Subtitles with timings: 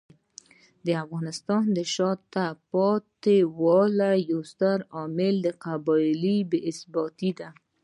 [0.85, 7.49] د افغانستان د شاته پاتې والي یو ستر عامل قبایلي بې ثباتي دی.